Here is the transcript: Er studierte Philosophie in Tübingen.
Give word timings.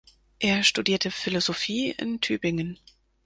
Er 0.39 0.63
studierte 0.63 1.11
Philosophie 1.11 1.91
in 1.91 2.21
Tübingen. 2.21 2.79